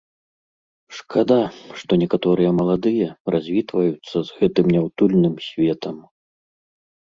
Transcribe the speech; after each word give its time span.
Шкада, 0.99 1.37
што 1.81 1.91
некаторыя 2.05 2.51
маладыя 2.61 3.07
развітваюцца 3.37 4.17
з 4.31 4.41
гэтым 4.41 4.65
няўтульным 4.75 5.35
светам. 5.51 5.97